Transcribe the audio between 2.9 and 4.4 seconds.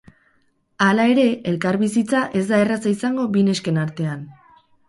izango bi nesken artean.